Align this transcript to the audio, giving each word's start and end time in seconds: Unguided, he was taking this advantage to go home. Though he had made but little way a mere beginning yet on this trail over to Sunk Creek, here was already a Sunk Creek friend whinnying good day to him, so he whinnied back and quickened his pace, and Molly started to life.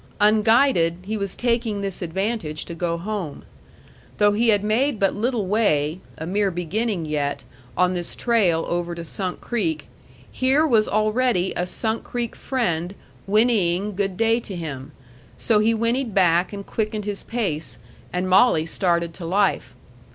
Unguided, 0.19 0.97
he 1.03 1.15
was 1.15 1.35
taking 1.35 1.81
this 1.81 2.01
advantage 2.01 2.65
to 2.65 2.73
go 2.73 2.97
home. 2.97 3.45
Though 4.17 4.31
he 4.31 4.49
had 4.49 4.63
made 4.63 4.99
but 4.99 5.13
little 5.13 5.45
way 5.45 5.99
a 6.17 6.25
mere 6.25 6.49
beginning 6.49 7.05
yet 7.05 7.43
on 7.77 7.91
this 7.91 8.15
trail 8.15 8.65
over 8.67 8.95
to 8.95 9.05
Sunk 9.05 9.41
Creek, 9.41 9.85
here 10.31 10.65
was 10.65 10.87
already 10.87 11.53
a 11.55 11.67
Sunk 11.67 12.03
Creek 12.03 12.35
friend 12.35 12.95
whinnying 13.27 13.93
good 13.95 14.17
day 14.17 14.39
to 14.39 14.55
him, 14.55 14.91
so 15.37 15.59
he 15.59 15.71
whinnied 15.75 16.15
back 16.15 16.51
and 16.51 16.65
quickened 16.65 17.05
his 17.05 17.21
pace, 17.21 17.77
and 18.11 18.27
Molly 18.27 18.65
started 18.65 19.13
to 19.13 19.25
life. 19.27 19.75